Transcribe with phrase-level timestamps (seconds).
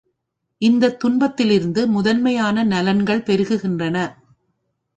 [0.61, 3.97] இந்தத் துன்பத்திலிருந்து முதன்மையான நலன்கள் பெருகுகின்றன.